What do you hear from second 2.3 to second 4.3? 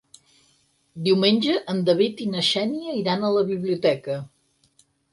na Xènia iran a la biblioteca.